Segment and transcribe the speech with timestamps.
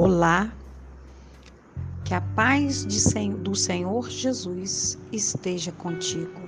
[0.00, 0.56] Olá,
[2.04, 6.40] que a paz do Senhor Jesus esteja contigo,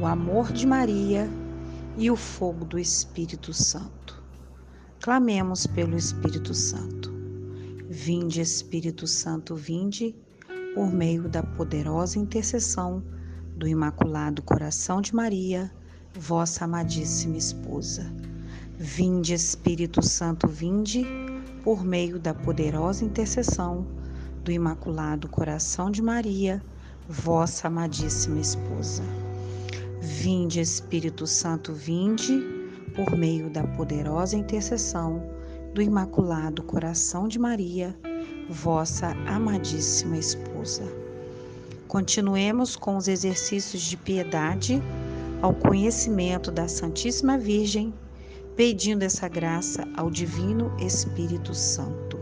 [0.00, 1.28] o amor de Maria
[1.98, 4.22] e o fogo do Espírito Santo.
[5.00, 7.12] Clamemos pelo Espírito Santo.
[7.90, 10.14] Vinde, Espírito Santo, vinde,
[10.72, 13.02] por meio da poderosa intercessão
[13.56, 15.68] do Imaculado Coração de Maria,
[16.14, 18.08] vossa amadíssima esposa.
[18.78, 21.04] Vinde, Espírito Santo, vinde
[21.62, 23.86] por meio da poderosa intercessão
[24.44, 26.62] do Imaculado Coração de Maria,
[27.08, 29.02] vossa amadíssima esposa.
[30.00, 32.40] Vinde, Espírito Santo, vinde,
[32.94, 35.22] por meio da poderosa intercessão
[35.74, 37.96] do Imaculado Coração de Maria,
[38.48, 40.84] vossa amadíssima esposa.
[41.88, 44.82] Continuemos com os exercícios de piedade
[45.42, 47.92] ao conhecimento da Santíssima Virgem
[48.56, 52.18] pedindo essa graça ao Divino Espírito Santo.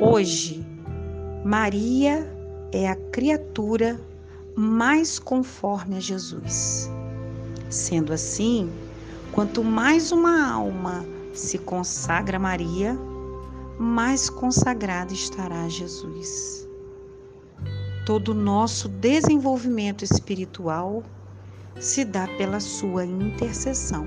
[0.00, 0.66] Hoje,
[1.44, 2.26] Maria
[2.72, 4.00] é a criatura
[4.56, 6.90] mais conforme a Jesus.
[7.68, 8.70] Sendo assim,
[9.32, 12.98] quanto mais uma alma se consagra a Maria,
[13.78, 16.66] mais consagrada estará a Jesus.
[18.06, 21.02] Todo o nosso desenvolvimento espiritual
[21.80, 24.06] se dá pela sua intercessão.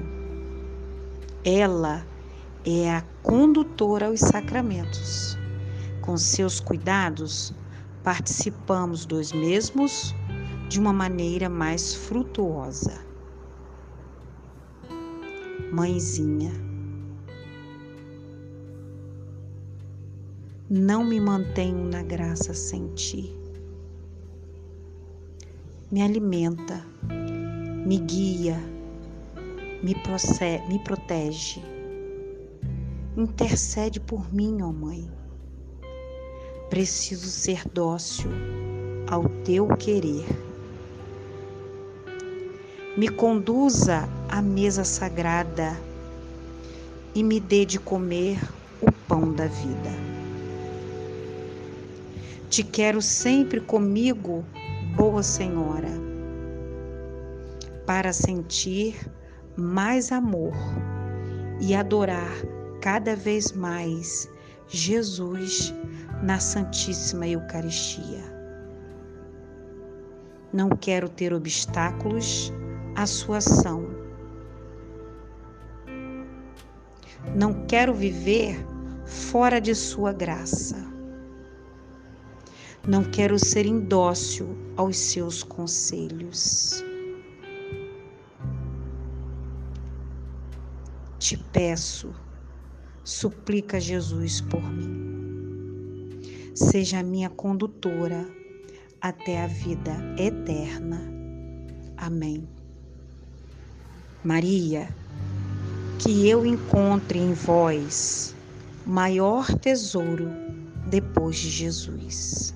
[1.44, 2.06] Ela
[2.66, 5.38] é a condutora aos sacramentos.
[6.02, 7.54] Com seus cuidados,
[8.04, 10.14] participamos dos mesmos
[10.70, 13.04] de uma maneira mais frutuosa.
[15.72, 16.52] Mãezinha,
[20.70, 23.36] não me mantenho na graça sem ti.
[25.92, 26.86] Me alimenta
[27.86, 28.60] me guia,
[29.84, 29.94] me,
[30.68, 31.62] me protege.
[33.16, 35.08] Intercede por mim, ó Mãe.
[36.68, 38.32] Preciso ser dócil
[39.08, 40.26] ao teu querer.
[42.98, 45.80] Me conduza à mesa sagrada
[47.14, 48.40] e me dê de comer
[48.82, 49.92] o pão da vida.
[52.50, 54.44] Te quero sempre comigo,
[54.96, 56.05] boa Senhora
[57.86, 58.96] para sentir
[59.58, 60.54] mais amor
[61.60, 62.32] e adorar
[62.82, 64.30] cada vez mais
[64.68, 65.74] Jesus
[66.24, 68.24] na Santíssima Eucaristia.
[70.52, 72.52] Não quero ter obstáculos
[72.96, 73.86] à sua ação.
[77.36, 78.66] Não quero viver
[79.06, 80.78] fora de sua graça.
[82.88, 86.84] Não quero ser indócil aos seus conselhos.
[91.26, 92.14] Te peço,
[93.04, 96.22] suplica Jesus por mim.
[96.54, 98.30] Seja minha condutora
[99.02, 101.02] até a vida eterna.
[101.98, 102.48] Amém.
[104.24, 104.88] Maria,
[105.98, 108.36] que eu encontre em vós
[108.86, 110.30] maior tesouro
[110.92, 112.54] depois de Jesus.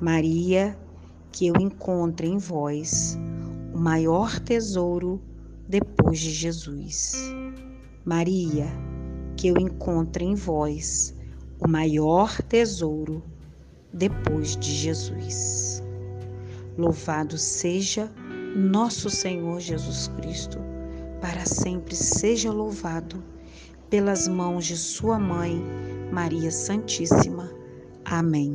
[0.00, 0.76] Maria,
[1.30, 3.16] que eu encontre em vós
[3.72, 5.22] o maior tesouro
[5.68, 7.35] depois de Jesus.
[8.06, 8.68] Maria,
[9.36, 11.12] que eu encontre em vós
[11.58, 13.20] o maior tesouro
[13.92, 15.82] depois de Jesus.
[16.78, 18.08] Louvado seja
[18.54, 20.60] nosso Senhor Jesus Cristo,
[21.20, 23.20] para sempre seja louvado
[23.90, 25.60] pelas mãos de Sua Mãe,
[26.12, 27.50] Maria Santíssima.
[28.04, 28.54] Amém.